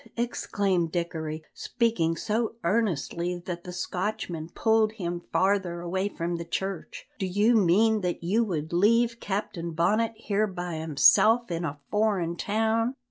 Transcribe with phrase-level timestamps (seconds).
[0.17, 7.07] exclaimed Dickory, speaking so earnestly that the Scotchman pulled him farther away from the church,
[7.19, 12.35] "do you mean that you would leave Captain Bonnet here by himself, in a foreign
[12.35, 12.95] town?"